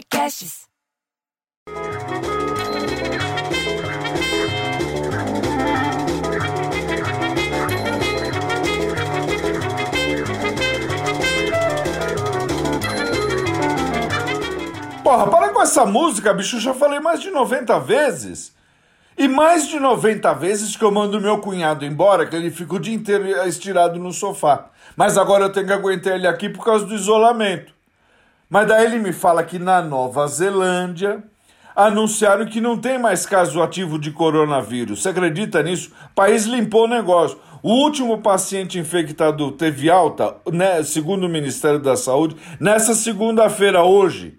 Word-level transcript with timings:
Podcasts. 0.00 0.66
Porra, 15.02 15.28
para 15.28 15.48
com 15.50 15.60
essa 15.60 15.84
música, 15.84 16.32
bicho. 16.32 16.56
Eu 16.56 16.60
já 16.60 16.72
falei 16.72 16.98
mais 17.00 17.20
de 17.20 17.30
90 17.30 17.78
vezes. 17.80 18.54
E 19.18 19.28
mais 19.28 19.68
de 19.68 19.78
90 19.78 20.32
vezes 20.34 20.76
que 20.76 20.82
eu 20.82 20.90
mando 20.90 21.20
meu 21.20 21.38
cunhado 21.38 21.84
embora, 21.84 22.24
que 22.26 22.34
ele 22.34 22.50
fica 22.50 22.76
o 22.76 22.80
dia 22.80 22.94
inteiro 22.94 23.26
estirado 23.46 23.98
no 23.98 24.12
sofá. 24.14 24.70
Mas 24.96 25.18
agora 25.18 25.44
eu 25.44 25.52
tenho 25.52 25.66
que 25.66 25.72
aguentar 25.74 26.14
ele 26.14 26.26
aqui 26.26 26.48
por 26.48 26.64
causa 26.64 26.86
do 26.86 26.94
isolamento. 26.94 27.79
Mas 28.50 28.66
daí 28.66 28.86
ele 28.86 28.98
me 28.98 29.12
fala 29.12 29.44
que 29.44 29.60
na 29.60 29.80
Nova 29.80 30.26
Zelândia 30.26 31.22
anunciaram 31.74 32.44
que 32.44 32.60
não 32.60 32.76
tem 32.76 32.98
mais 32.98 33.24
caso 33.24 33.62
ativo 33.62 33.96
de 33.96 34.10
coronavírus. 34.10 35.00
Você 35.00 35.10
acredita 35.10 35.62
nisso? 35.62 35.92
O 36.10 36.14
país 36.16 36.46
limpou 36.46 36.84
o 36.84 36.88
negócio. 36.88 37.38
O 37.62 37.72
último 37.72 38.18
paciente 38.18 38.76
infectado 38.76 39.52
teve 39.52 39.88
alta, 39.88 40.34
né, 40.52 40.82
segundo 40.82 41.26
o 41.26 41.28
Ministério 41.28 41.78
da 41.78 41.96
Saúde, 41.96 42.34
nessa 42.58 42.94
segunda-feira, 42.94 43.84
hoje. 43.84 44.38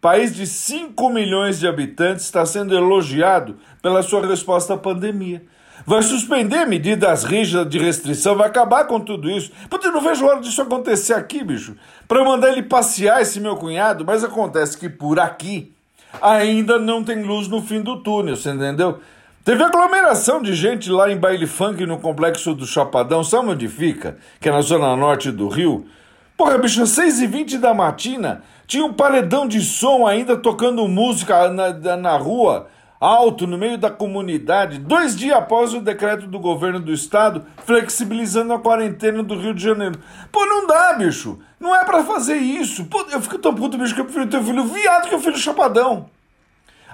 País 0.00 0.34
de 0.34 0.46
5 0.46 1.08
milhões 1.08 1.58
de 1.58 1.66
habitantes 1.66 2.26
está 2.26 2.44
sendo 2.44 2.76
elogiado 2.76 3.56
pela 3.82 4.02
sua 4.02 4.24
resposta 4.24 4.74
à 4.74 4.76
pandemia. 4.76 5.42
Vai 5.86 6.02
suspender 6.02 6.64
medidas 6.66 7.24
rígidas 7.24 7.68
de 7.68 7.78
restrição, 7.78 8.36
vai 8.36 8.48
acabar 8.48 8.86
com 8.86 8.98
tudo 8.98 9.30
isso. 9.30 9.52
Puta, 9.68 9.88
eu 9.88 9.92
não 9.92 10.00
vejo 10.00 10.24
hora 10.24 10.40
disso 10.40 10.62
acontecer 10.62 11.14
aqui, 11.14 11.44
bicho. 11.44 11.76
Para 12.08 12.24
mandar 12.24 12.50
ele 12.52 12.62
passear, 12.62 13.20
esse 13.20 13.38
meu 13.38 13.56
cunhado, 13.56 14.04
mas 14.04 14.24
acontece 14.24 14.78
que 14.78 14.88
por 14.88 15.20
aqui 15.20 15.72
ainda 16.22 16.78
não 16.78 17.02
tem 17.02 17.22
luz 17.22 17.48
no 17.48 17.60
fim 17.60 17.80
do 17.80 17.96
túnel, 17.98 18.36
você 18.36 18.50
entendeu? 18.50 19.00
Teve 19.44 19.62
aglomeração 19.62 20.40
de 20.40 20.54
gente 20.54 20.90
lá 20.90 21.10
em 21.10 21.18
baile 21.18 21.46
funk 21.46 21.84
no 21.84 21.98
complexo 21.98 22.54
do 22.54 22.66
Chapadão, 22.66 23.22
sabe 23.22 23.50
onde 23.50 23.68
fica? 23.68 24.16
Que 24.40 24.48
é 24.48 24.52
na 24.52 24.62
zona 24.62 24.96
norte 24.96 25.30
do 25.30 25.48
Rio. 25.48 25.86
Porra, 26.34 26.56
bicho, 26.56 26.82
às 26.82 26.90
6h20 26.90 27.58
da 27.58 27.74
matina, 27.74 28.42
tinha 28.66 28.84
um 28.84 28.92
paredão 28.92 29.46
de 29.46 29.60
som 29.60 30.06
ainda 30.06 30.36
tocando 30.36 30.88
música 30.88 31.50
na, 31.50 31.96
na 31.96 32.16
rua, 32.16 32.68
alto, 33.04 33.46
no 33.46 33.58
meio 33.58 33.76
da 33.76 33.90
comunidade, 33.90 34.78
dois 34.78 35.14
dias 35.14 35.36
após 35.36 35.74
o 35.74 35.80
decreto 35.80 36.26
do 36.26 36.38
governo 36.38 36.80
do 36.80 36.90
estado 36.90 37.44
flexibilizando 37.66 38.54
a 38.54 38.58
quarentena 38.58 39.22
do 39.22 39.38
Rio 39.38 39.52
de 39.52 39.62
Janeiro. 39.62 39.98
Pô, 40.32 40.46
não 40.46 40.66
dá, 40.66 40.94
bicho. 40.94 41.38
Não 41.60 41.74
é 41.74 41.84
para 41.84 42.02
fazer 42.02 42.36
isso. 42.36 42.86
Pô, 42.86 43.04
eu 43.10 43.20
fico 43.20 43.38
tão 43.38 43.54
puto, 43.54 43.76
bicho, 43.76 43.94
que 43.94 44.00
eu 44.00 44.06
prefiro 44.06 44.26
ter 44.26 44.42
filho 44.42 44.64
viado 44.64 45.08
que 45.08 45.14
o 45.14 45.20
filho 45.20 45.36
chapadão. 45.36 46.06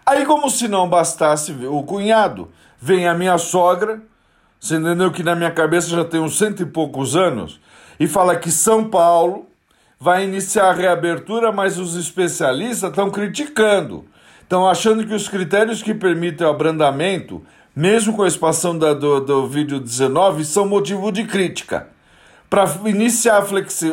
Aí, 0.05 0.27
como 0.27 0.51
se 0.51 0.67
não 0.67 0.89
bastasse 0.89 1.53
o 1.53 1.83
cunhado, 1.85 2.51
vem 2.81 3.07
a 3.07 3.15
minha 3.15 3.39
sogra, 3.39 4.03
você 4.59 4.77
entendeu 4.77 5.13
que 5.13 5.23
na 5.23 5.37
minha 5.37 5.53
cabeça 5.53 5.91
já 5.91 6.05
tem 6.05 6.19
uns 6.19 6.37
cento 6.37 6.61
e 6.61 6.67
poucos 6.67 7.15
anos, 7.15 7.61
e 8.01 8.09
fala 8.09 8.35
que 8.35 8.51
São 8.51 8.85
Paulo 8.85 9.47
vai 9.99 10.25
iniciar 10.25 10.71
a 10.71 10.73
reabertura, 10.73 11.53
mas 11.53 11.79
os 11.79 11.95
especialistas 11.95 12.91
estão 12.91 13.11
criticando. 13.11 14.07
Estão 14.51 14.69
achando 14.69 15.07
que 15.07 15.15
os 15.15 15.29
critérios 15.29 15.81
que 15.81 15.95
permitem 15.95 16.45
o 16.45 16.51
abrandamento, 16.51 17.41
mesmo 17.75 18.17
com 18.17 18.25
a 18.25 18.27
expansão 18.27 18.77
da, 18.77 18.93
do, 18.93 19.21
do 19.21 19.47
vídeo 19.47 19.79
19, 19.79 20.45
são 20.45 20.67
motivo 20.67 21.13
de 21.13 21.23
crítica. 21.23 21.87
Para 22.51 22.69
iniciar 22.87 23.39
a 23.39 23.43
flexi, 23.43 23.93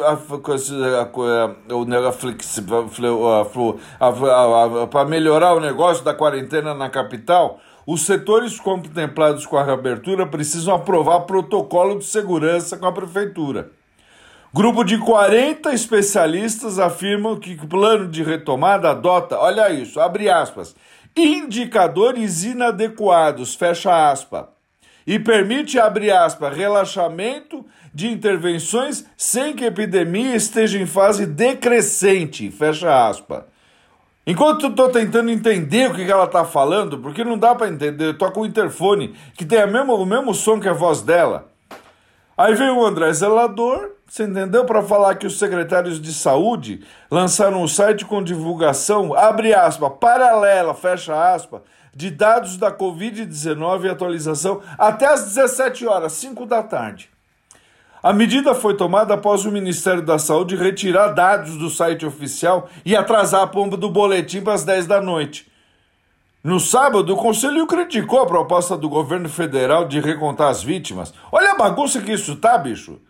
para 4.90 5.06
melhorar 5.06 5.54
o 5.54 5.60
negócio 5.60 6.04
da 6.04 6.16
quarentena 6.16 6.74
na 6.74 6.90
capital, 6.90 7.60
os 7.86 8.02
setores 8.02 8.60
contemplados 8.60 9.46
com 9.46 9.58
a 9.58 9.64
reabertura 9.64 10.26
precisam 10.26 10.74
aprovar 10.74 11.20
protocolo 11.28 12.00
de 12.00 12.06
segurança 12.06 12.78
com 12.78 12.88
a 12.88 12.92
prefeitura. 12.92 13.77
Grupo 14.54 14.84
de 14.84 14.98
40 14.98 15.74
especialistas 15.74 16.80
afirmam 16.80 17.38
que 17.38 17.54
o 17.62 17.68
plano 17.68 18.08
de 18.08 18.24
retomada 18.24 18.92
adota, 18.92 19.38
olha 19.38 19.70
isso, 19.70 20.00
abre 20.00 20.30
aspas, 20.30 20.74
indicadores 21.16 22.44
inadequados, 22.44 23.56
fecha 23.56 24.10
aspas, 24.10 24.46
e 25.06 25.20
permite, 25.20 25.78
abre 25.78 26.12
aspas, 26.12 26.56
relaxamento 26.56 27.66
de 27.94 28.08
intervenções 28.08 29.06
sem 29.18 29.54
que 29.54 29.66
a 29.66 29.68
epidemia 29.68 30.36
esteja 30.36 30.80
em 30.80 30.86
fase 30.86 31.26
decrescente, 31.26 32.50
fecha 32.50 33.08
aspas. 33.08 33.44
Enquanto 34.26 34.66
eu 34.66 34.70
estou 34.70 34.90
tentando 34.90 35.30
entender 35.30 35.90
o 35.90 35.94
que 35.94 36.10
ela 36.10 36.26
está 36.26 36.44
falando, 36.46 37.00
porque 37.00 37.24
não 37.24 37.38
dá 37.38 37.54
para 37.54 37.70
entender, 37.70 38.06
eu 38.06 38.18
toco 38.18 38.42
o 38.42 38.46
interfone, 38.46 39.14
que 39.34 39.46
tem 39.46 39.60
a 39.60 39.68
mesmo, 39.68 39.94
o 39.96 40.06
mesmo 40.06 40.34
som 40.34 40.60
que 40.60 40.68
a 40.68 40.74
voz 40.74 41.02
dela. 41.02 41.48
Aí 42.38 42.54
vem 42.54 42.70
o 42.70 42.86
André 42.86 43.12
Zelador, 43.14 43.97
você 44.08 44.24
entendeu? 44.24 44.64
Para 44.64 44.82
falar 44.82 45.16
que 45.16 45.28
os 45.28 45.38
secretários 45.38 46.02
de 46.02 46.14
saúde 46.14 46.86
lançaram 47.12 47.62
um 47.62 47.68
site 47.68 48.06
com 48.06 48.24
divulgação, 48.24 49.14
abre 49.14 49.54
aspas, 49.54 49.92
paralela, 50.00 50.74
fecha 50.74 51.34
aspas, 51.34 51.62
de 51.94 52.10
dados 52.10 52.58
da 52.58 52.72
Covid-19 52.72 53.84
e 53.84 53.90
atualização 53.90 54.62
até 54.78 55.08
às 55.08 55.26
17 55.26 55.86
horas, 55.86 56.14
5 56.14 56.46
da 56.46 56.64
tarde. 56.64 57.10
A 58.02 58.14
medida 58.14 58.56
foi 58.56 58.78
tomada 58.78 59.16
após 59.16 59.44
o 59.44 59.52
Ministério 59.52 60.02
da 60.02 60.18
Saúde 60.18 60.56
retirar 60.56 61.10
dados 61.10 61.58
do 61.58 61.70
site 61.70 62.06
oficial 62.06 62.70
e 62.86 62.96
atrasar 62.96 63.42
a 63.42 63.48
pomba 63.48 63.76
do 63.76 63.90
boletim 63.90 64.42
para 64.42 64.54
as 64.54 64.64
10 64.64 64.86
da 64.86 65.02
noite. 65.02 65.52
No 66.44 66.60
sábado, 66.60 67.14
o 67.14 67.18
Conselho 67.18 67.68
criticou 67.68 68.22
a 68.22 68.26
proposta 68.26 68.78
do 68.78 68.88
governo 68.88 69.28
federal 69.28 69.86
de 69.86 70.00
recontar 70.00 70.50
as 70.50 70.64
vítimas. 70.64 71.14
Olha 71.30 71.52
a 71.52 71.58
bagunça 71.58 72.00
que 72.00 72.14
isso 72.14 72.38
tá, 72.38 72.58
bicho. 72.58 73.02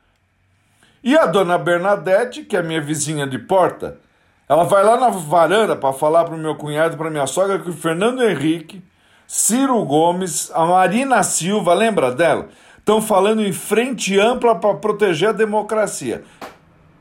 E 1.07 1.17
a 1.17 1.25
dona 1.25 1.57
Bernadette, 1.57 2.43
que 2.43 2.57
é 2.57 2.61
minha 2.61 2.81
vizinha 2.81 3.25
de 3.25 3.39
porta, 3.39 3.97
ela 4.45 4.65
vai 4.65 4.83
lá 4.83 4.99
na 4.99 5.07
varanda 5.07 5.73
para 5.73 5.93
falar 5.93 6.25
para 6.25 6.35
o 6.35 6.37
meu 6.37 6.53
cunhado 6.55 6.95
e 6.95 6.97
para 6.97 7.09
minha 7.09 7.25
sogra 7.25 7.59
que 7.59 7.69
o 7.69 7.73
Fernando 7.73 8.21
Henrique, 8.21 8.83
Ciro 9.25 9.81
Gomes, 9.85 10.51
a 10.53 10.65
Marina 10.65 11.23
Silva, 11.23 11.73
lembra 11.73 12.11
dela? 12.11 12.49
Estão 12.77 13.01
falando 13.01 13.41
em 13.41 13.53
frente 13.53 14.19
ampla 14.19 14.55
para 14.55 14.73
proteger 14.73 15.29
a 15.29 15.31
democracia. 15.31 16.25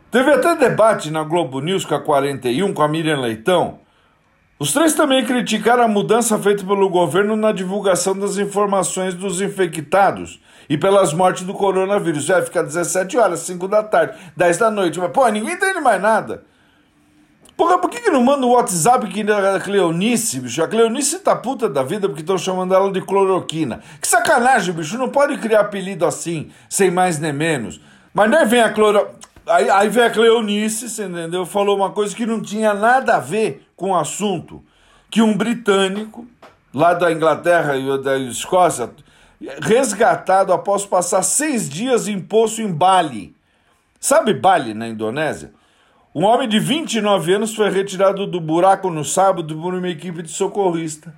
Teve 0.08 0.34
até 0.34 0.54
debate 0.54 1.10
na 1.10 1.24
Globo 1.24 1.58
News 1.58 1.84
com 1.84 1.96
a 1.96 2.00
41, 2.00 2.72
com 2.74 2.82
a 2.82 2.88
Miriam 2.88 3.18
Leitão, 3.18 3.80
os 4.58 4.72
três 4.72 4.94
também 4.94 5.22
criticaram 5.24 5.82
a 5.82 5.88
mudança 5.88 6.38
feita 6.38 6.64
pelo 6.64 6.88
governo 6.88 7.36
na 7.36 7.52
divulgação 7.52 8.18
das 8.18 8.38
informações 8.38 9.12
dos 9.12 9.42
infectados 9.42 10.40
e 10.66 10.78
pelas 10.78 11.12
mortes 11.12 11.42
do 11.42 11.52
coronavírus. 11.52 12.24
Já 12.24 12.42
fica 12.42 12.62
17 12.62 13.18
horas, 13.18 13.40
5 13.40 13.68
da 13.68 13.82
tarde, 13.82 14.16
10 14.34 14.56
da 14.56 14.70
noite. 14.70 14.98
Mas, 14.98 15.10
pô, 15.10 15.28
ninguém 15.28 15.54
entende 15.54 15.80
mais 15.80 16.00
nada. 16.00 16.42
Porra, 17.54 17.78
por 17.78 17.90
que, 17.90 18.00
que 18.00 18.10
não 18.10 18.22
manda 18.22 18.46
o 18.46 18.52
WhatsApp 18.52 19.06
que 19.08 19.20
a 19.30 19.60
Cleonice, 19.60 20.40
bicho? 20.40 20.62
A 20.62 20.68
Cleonice 20.68 21.18
tá 21.18 21.36
puta 21.36 21.68
da 21.68 21.82
vida 21.82 22.08
porque 22.08 22.22
estão 22.22 22.38
chamando 22.38 22.74
ela 22.74 22.90
de 22.90 23.02
cloroquina. 23.02 23.80
Que 24.00 24.08
sacanagem, 24.08 24.74
bicho. 24.74 24.96
Não 24.96 25.10
pode 25.10 25.36
criar 25.36 25.60
apelido 25.60 26.06
assim, 26.06 26.50
sem 26.68 26.90
mais 26.90 27.18
nem 27.18 27.32
menos. 27.32 27.78
Mas 28.14 28.30
nem 28.30 28.46
vem 28.46 28.60
a 28.60 28.70
cloro... 28.70 29.06
Aí, 29.46 29.70
aí 29.70 29.88
vem 29.88 30.04
a 30.04 30.10
Cleonice, 30.10 30.88
você 30.88 31.04
entendeu? 31.04 31.46
Falou 31.46 31.76
uma 31.76 31.90
coisa 31.90 32.16
que 32.16 32.26
não 32.26 32.40
tinha 32.40 32.74
nada 32.74 33.16
a 33.16 33.20
ver 33.20 33.65
com 33.76 33.90
o 33.90 33.96
assunto. 33.96 34.64
Que 35.10 35.22
um 35.22 35.36
britânico, 35.36 36.26
lá 36.74 36.94
da 36.94 37.12
Inglaterra 37.12 37.76
e 37.76 38.02
da 38.02 38.18
Escócia, 38.18 38.90
resgatado 39.62 40.52
após 40.52 40.84
passar 40.84 41.22
seis 41.22 41.68
dias 41.68 42.08
em 42.08 42.18
poço 42.18 42.60
em 42.60 42.72
Bali. 42.72 43.34
Sabe 44.00 44.34
Bali, 44.34 44.74
na 44.74 44.88
Indonésia? 44.88 45.52
Um 46.14 46.24
homem 46.24 46.48
de 46.48 46.58
29 46.58 47.34
anos 47.34 47.54
foi 47.54 47.68
retirado 47.68 48.26
do 48.26 48.40
buraco 48.40 48.90
no 48.90 49.04
sábado 49.04 49.54
por 49.54 49.74
uma 49.74 49.88
equipe 49.88 50.22
de 50.22 50.30
socorrista. 50.30 51.14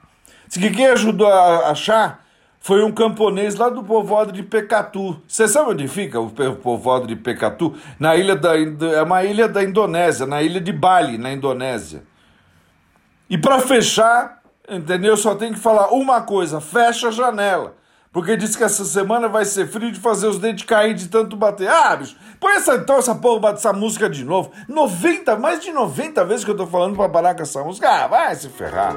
Diz 0.48 0.56
que 0.56 0.70
quem 0.70 0.86
ajudou 0.86 1.28
a 1.28 1.70
achar 1.70 2.24
foi 2.60 2.82
um 2.82 2.90
camponês 2.90 3.54
lá 3.54 3.68
do 3.68 3.84
povoado 3.84 4.32
de 4.32 4.42
Pecatu. 4.42 5.20
Você 5.28 5.46
sabe 5.46 5.70
onde 5.70 5.86
fica 5.86 6.18
o 6.18 6.30
povoado 6.56 7.06
de 7.06 7.14
Pecatu? 7.14 7.74
Na 7.98 8.16
ilha 8.16 8.34
da 8.34 8.58
é 8.58 9.02
uma 9.02 9.22
ilha 9.22 9.48
da 9.48 9.62
Indonésia, 9.62 10.26
na 10.26 10.42
ilha 10.42 10.60
de 10.60 10.72
Bali, 10.72 11.16
na 11.16 11.32
Indonésia. 11.32 12.02
E 13.28 13.36
para 13.36 13.60
fechar, 13.60 14.40
entendeu? 14.68 15.16
Só 15.16 15.34
tem 15.34 15.52
que 15.52 15.58
falar 15.58 15.88
uma 15.88 16.22
coisa: 16.22 16.60
fecha 16.60 17.08
a 17.08 17.10
janela. 17.10 17.76
Porque 18.10 18.36
diz 18.36 18.56
que 18.56 18.64
essa 18.64 18.84
semana 18.84 19.28
vai 19.28 19.44
ser 19.44 19.68
frio 19.68 19.92
de 19.92 20.00
fazer 20.00 20.26
os 20.26 20.38
dentes 20.38 20.64
cair 20.64 20.94
de 20.94 21.08
tanto 21.08 21.36
bater. 21.36 21.68
Ah, 21.68 21.94
bicho, 21.94 22.16
põe 22.40 22.54
essa, 22.54 22.74
então 22.74 22.96
essa 22.96 23.14
porra 23.14 23.52
dessa 23.52 23.72
música 23.72 24.08
de 24.08 24.24
novo. 24.24 24.50
90, 24.66 25.36
mais 25.36 25.60
de 25.60 25.70
90 25.70 26.24
vezes 26.24 26.44
que 26.44 26.50
eu 26.50 26.56
tô 26.56 26.66
falando 26.66 26.96
pra 26.96 27.08
parar 27.08 27.34
com 27.34 27.42
essa 27.42 27.62
música. 27.62 27.88
Ah, 27.88 28.06
vai 28.06 28.34
se 28.34 28.48
ferrar. 28.48 28.96